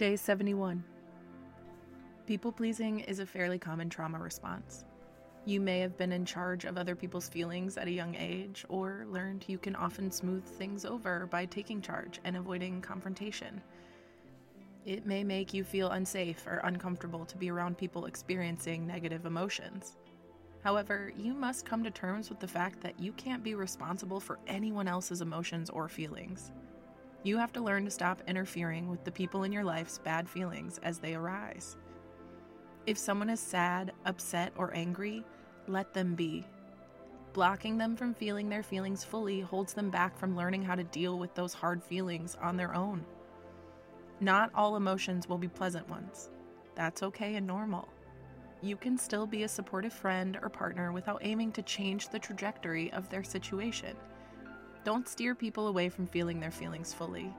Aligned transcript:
Day 0.00 0.16
71. 0.16 0.82
People 2.26 2.52
pleasing 2.52 3.00
is 3.00 3.18
a 3.18 3.26
fairly 3.26 3.58
common 3.58 3.90
trauma 3.90 4.18
response. 4.18 4.86
You 5.44 5.60
may 5.60 5.80
have 5.80 5.98
been 5.98 6.10
in 6.10 6.24
charge 6.24 6.64
of 6.64 6.78
other 6.78 6.96
people's 6.96 7.28
feelings 7.28 7.76
at 7.76 7.86
a 7.86 7.90
young 7.90 8.14
age, 8.14 8.64
or 8.70 9.04
learned 9.10 9.44
you 9.46 9.58
can 9.58 9.76
often 9.76 10.10
smooth 10.10 10.42
things 10.42 10.86
over 10.86 11.26
by 11.26 11.44
taking 11.44 11.82
charge 11.82 12.18
and 12.24 12.34
avoiding 12.34 12.80
confrontation. 12.80 13.60
It 14.86 15.04
may 15.04 15.22
make 15.22 15.52
you 15.52 15.64
feel 15.64 15.90
unsafe 15.90 16.46
or 16.46 16.62
uncomfortable 16.64 17.26
to 17.26 17.36
be 17.36 17.50
around 17.50 17.76
people 17.76 18.06
experiencing 18.06 18.86
negative 18.86 19.26
emotions. 19.26 19.98
However, 20.64 21.12
you 21.14 21.34
must 21.34 21.66
come 21.66 21.84
to 21.84 21.90
terms 21.90 22.30
with 22.30 22.40
the 22.40 22.48
fact 22.48 22.80
that 22.80 22.98
you 22.98 23.12
can't 23.12 23.44
be 23.44 23.54
responsible 23.54 24.18
for 24.18 24.38
anyone 24.46 24.88
else's 24.88 25.20
emotions 25.20 25.68
or 25.68 25.90
feelings. 25.90 26.52
You 27.22 27.36
have 27.36 27.52
to 27.52 27.60
learn 27.60 27.84
to 27.84 27.90
stop 27.90 28.22
interfering 28.26 28.88
with 28.88 29.04
the 29.04 29.12
people 29.12 29.42
in 29.42 29.52
your 29.52 29.64
life's 29.64 29.98
bad 29.98 30.28
feelings 30.28 30.80
as 30.82 30.98
they 30.98 31.14
arise. 31.14 31.76
If 32.86 32.96
someone 32.96 33.28
is 33.28 33.40
sad, 33.40 33.92
upset, 34.06 34.52
or 34.56 34.74
angry, 34.74 35.22
let 35.66 35.92
them 35.92 36.14
be. 36.14 36.46
Blocking 37.34 37.76
them 37.76 37.94
from 37.94 38.14
feeling 38.14 38.48
their 38.48 38.62
feelings 38.62 39.04
fully 39.04 39.40
holds 39.40 39.74
them 39.74 39.90
back 39.90 40.16
from 40.16 40.34
learning 40.34 40.62
how 40.62 40.74
to 40.74 40.84
deal 40.84 41.18
with 41.18 41.34
those 41.34 41.52
hard 41.52 41.82
feelings 41.82 42.36
on 42.40 42.56
their 42.56 42.74
own. 42.74 43.04
Not 44.20 44.50
all 44.54 44.76
emotions 44.76 45.28
will 45.28 45.38
be 45.38 45.48
pleasant 45.48 45.88
ones. 45.88 46.30
That's 46.74 47.02
okay 47.02 47.36
and 47.36 47.46
normal. 47.46 47.88
You 48.62 48.76
can 48.76 48.98
still 48.98 49.26
be 49.26 49.42
a 49.42 49.48
supportive 49.48 49.92
friend 49.92 50.38
or 50.42 50.48
partner 50.48 50.90
without 50.92 51.20
aiming 51.22 51.52
to 51.52 51.62
change 51.62 52.08
the 52.08 52.18
trajectory 52.18 52.92
of 52.92 53.08
their 53.08 53.22
situation. 53.22 53.96
Don't 54.82 55.06
steer 55.06 55.34
people 55.34 55.68
away 55.68 55.90
from 55.90 56.06
feeling 56.06 56.40
their 56.40 56.50
feelings 56.50 56.94
fully. 56.94 57.30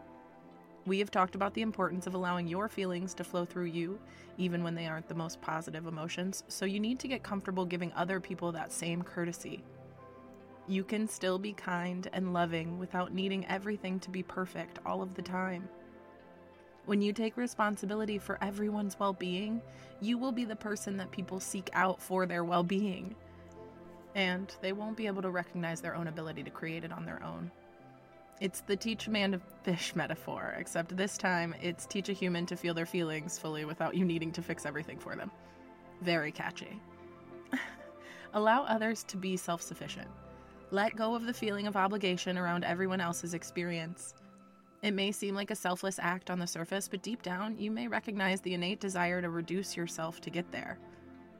We 0.85 0.99
have 0.99 1.09
talked 1.09 1.33
about 1.33 1.55
the 1.55 1.63
importance 1.63 2.05
of 2.05 2.13
allowing 2.13 2.47
your 2.47 2.67
feelings 2.67 3.15
to 3.15 3.23
flow 3.23 3.45
through 3.45 3.65
you, 3.65 3.99
even 4.37 4.63
when 4.63 4.75
they 4.75 4.85
aren't 4.85 5.07
the 5.07 5.15
most 5.15 5.41
positive 5.41 5.87
emotions, 5.87 6.43
so 6.47 6.65
you 6.65 6.79
need 6.79 6.99
to 6.99 7.07
get 7.07 7.23
comfortable 7.23 7.65
giving 7.65 7.91
other 7.93 8.19
people 8.19 8.51
that 8.51 8.71
same 8.71 9.01
courtesy. 9.01 9.63
You 10.67 10.83
can 10.83 11.07
still 11.07 11.39
be 11.39 11.53
kind 11.53 12.07
and 12.13 12.33
loving 12.33 12.77
without 12.77 13.13
needing 13.13 13.45
everything 13.47 13.99
to 14.01 14.11
be 14.11 14.21
perfect 14.21 14.79
all 14.85 15.01
of 15.01 15.15
the 15.15 15.21
time. 15.23 15.67
When 16.85 17.01
you 17.01 17.11
take 17.11 17.37
responsibility 17.37 18.17
for 18.17 18.37
everyone's 18.43 18.99
well 18.99 19.13
being, 19.13 19.61
you 19.99 20.17
will 20.17 20.31
be 20.31 20.45
the 20.45 20.55
person 20.55 20.97
that 20.97 21.11
people 21.11 21.39
seek 21.39 21.69
out 21.73 22.01
for 22.01 22.25
their 22.25 22.43
well 22.43 22.63
being. 22.63 23.15
And 24.15 24.53
they 24.61 24.73
won't 24.73 24.97
be 24.97 25.07
able 25.07 25.21
to 25.21 25.29
recognize 25.29 25.81
their 25.81 25.95
own 25.95 26.07
ability 26.07 26.43
to 26.43 26.49
create 26.49 26.83
it 26.83 26.91
on 26.91 27.05
their 27.05 27.23
own. 27.23 27.49
It's 28.41 28.61
the 28.61 28.75
teach 28.75 29.07
a 29.07 29.11
man 29.11 29.33
to 29.33 29.41
fish 29.63 29.95
metaphor, 29.95 30.55
except 30.57 30.97
this 30.97 31.17
time 31.17 31.53
it's 31.61 31.85
teach 31.85 32.09
a 32.09 32.13
human 32.13 32.45
to 32.47 32.57
feel 32.57 32.73
their 32.73 32.87
feelings 32.87 33.37
fully 33.37 33.65
without 33.65 33.95
you 33.95 34.03
needing 34.03 34.31
to 34.31 34.41
fix 34.41 34.65
everything 34.65 34.97
for 34.97 35.15
them. 35.15 35.29
Very 36.01 36.31
catchy. 36.31 36.81
Allow 38.33 38.63
others 38.63 39.03
to 39.03 39.17
be 39.17 39.37
self 39.37 39.61
sufficient. 39.61 40.07
Let 40.71 40.95
go 40.95 41.13
of 41.13 41.25
the 41.25 41.33
feeling 41.33 41.67
of 41.67 41.75
obligation 41.75 42.37
around 42.37 42.63
everyone 42.63 43.01
else's 43.01 43.33
experience. 43.33 44.15
It 44.81 44.95
may 44.95 45.11
seem 45.11 45.35
like 45.35 45.51
a 45.51 45.55
selfless 45.55 45.99
act 45.99 46.31
on 46.31 46.39
the 46.39 46.47
surface, 46.47 46.87
but 46.87 47.03
deep 47.03 47.21
down, 47.21 47.59
you 47.59 47.69
may 47.69 47.87
recognize 47.87 48.41
the 48.41 48.55
innate 48.55 48.79
desire 48.79 49.21
to 49.21 49.29
reduce 49.29 49.77
yourself 49.77 50.19
to 50.21 50.31
get 50.31 50.51
there. 50.51 50.79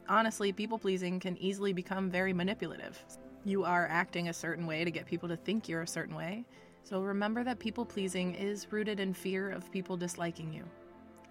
Honestly, 0.10 0.52
people 0.52 0.78
pleasing 0.78 1.20
can 1.20 1.38
easily 1.38 1.74
become 1.74 2.10
very 2.10 2.34
manipulative. 2.34 3.04
You 3.46 3.64
are 3.64 3.88
acting 3.90 4.30
a 4.30 4.34
certain 4.34 4.68
way 4.68 4.84
to 4.84 4.92
get 4.92 5.06
people 5.06 5.30
to 5.30 5.38
think 5.38 5.68
you're 5.68 5.82
a 5.82 5.88
certain 5.88 6.16
way, 6.16 6.46
so 6.84 7.02
remember 7.02 7.44
that 7.44 7.60
people 7.60 7.86
pleasing 7.86 8.36
is 8.36 8.72
rooted 8.72 9.00
in 9.00 9.14
fear 9.14 9.50
of 9.50 9.72
people 9.72 9.98
disliking 9.98 10.54
you. 10.54 10.64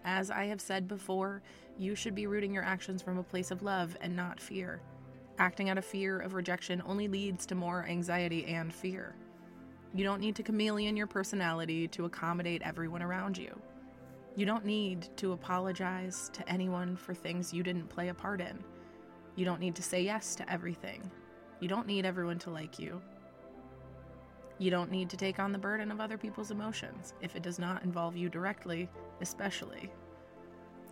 As 0.05 0.31
I 0.31 0.47
have 0.47 0.61
said 0.61 0.89
before, 0.89 1.43
you 1.79 1.95
should 1.95 2.15
be 2.15 2.27
rooting 2.27 2.55
your 2.55 2.65
actions 2.65 3.03
from 3.03 3.19
a 3.19 3.23
place 3.23 3.51
of 3.51 3.63
love 3.63 3.97
and 4.01 4.17
not 4.17 4.41
fear. 4.41 4.81
Acting 5.39 5.71
out 5.71 5.79
of 5.79 5.85
fear 5.85 6.19
of 6.19 6.35
rejection 6.35 6.83
only 6.87 7.09
leads 7.09 7.47
to 7.47 7.55
more 7.55 7.87
anxiety 7.87 8.47
and 8.47 8.73
fear. 8.73 9.15
You 9.95 10.05
don't 10.05 10.21
need 10.21 10.37
to 10.37 10.43
chameleon 10.43 10.97
your 10.97 11.07
personality 11.07 11.89
to 11.89 12.05
accommodate 12.05 12.63
everyone 12.63 13.03
around 13.03 13.37
you. 13.37 13.61
You 14.37 14.47
don't 14.47 14.65
need 14.65 15.09
to 15.17 15.33
apologize 15.33 16.31
to 16.35 16.49
anyone 16.49 16.97
for 16.97 17.15
things 17.15 17.53
you 17.53 17.63
didn't 17.63 17.89
play 17.89 18.09
a 18.09 18.15
part 18.15 18.41
in. 18.41 18.63
You 19.37 19.45
don't 19.45 19.61
need 19.61 19.75
to 19.77 19.83
say 19.83 20.03
yes 20.03 20.35
to 20.37 20.51
everything. 20.51 21.11
You 21.61 21.69
don't 21.69 21.87
need 21.87 22.07
everyone 22.07 22.39
to 22.41 22.51
like 22.51 22.79
you. 22.79 23.01
You 24.59 24.71
don't 24.71 24.91
need 24.91 25.09
to 25.11 25.17
take 25.17 25.39
on 25.39 25.53
the 25.53 25.59
burden 25.59 25.91
of 25.91 26.01
other 26.01 26.19
people's 26.19 26.51
emotions 26.51 27.15
if 27.21 27.35
it 27.35 27.43
does 27.43 27.59
not 27.59 27.83
involve 27.83 28.17
you 28.17 28.29
directly, 28.29 28.89
especially. 29.21 29.91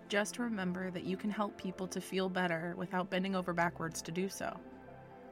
just 0.09 0.39
remember 0.39 0.91
that 0.91 1.05
you 1.05 1.17
can 1.17 1.31
help 1.31 1.57
people 1.59 1.87
to 1.87 2.01
feel 2.01 2.29
better 2.29 2.75
without 2.77 3.11
bending 3.11 3.37
over 3.37 3.53
backwards 3.53 4.01
to 4.03 4.11
do 4.11 4.29
so. 4.29 4.59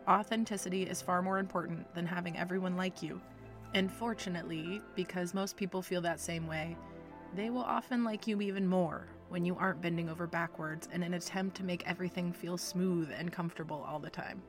Authenticity 0.08 0.82
is 0.84 1.02
far 1.02 1.22
more 1.22 1.38
important 1.38 1.92
than 1.94 2.06
having 2.06 2.36
everyone 2.36 2.76
like 2.76 3.02
you. 3.02 3.20
And 3.74 3.90
fortunately, 3.90 4.80
because 4.94 5.34
most 5.34 5.56
people 5.56 5.82
feel 5.82 6.00
that 6.02 6.20
same 6.20 6.46
way, 6.46 6.76
they 7.36 7.50
will 7.50 7.62
often 7.62 8.02
like 8.02 8.26
you 8.26 8.40
even 8.40 8.66
more 8.66 9.08
when 9.28 9.44
you 9.44 9.56
aren't 9.56 9.82
bending 9.82 10.08
over 10.08 10.26
backwards 10.26 10.88
in 10.92 11.02
an 11.02 11.14
attempt 11.14 11.56
to 11.56 11.64
make 11.64 11.86
everything 11.86 12.32
feel 12.32 12.56
smooth 12.56 13.10
and 13.16 13.32
comfortable 13.32 13.84
all 13.86 13.98
the 13.98 14.10
time. 14.10 14.42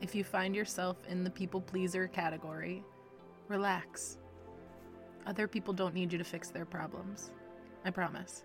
If 0.00 0.14
you 0.14 0.24
find 0.24 0.54
yourself 0.54 0.96
in 1.08 1.22
the 1.22 1.30
people 1.30 1.60
pleaser 1.60 2.08
category, 2.08 2.82
relax. 3.48 4.18
Other 5.26 5.46
people 5.46 5.72
don't 5.72 5.94
need 5.94 6.12
you 6.12 6.18
to 6.18 6.24
fix 6.24 6.48
their 6.48 6.66
problems. 6.66 7.30
I 7.84 7.90
promise. 7.90 8.44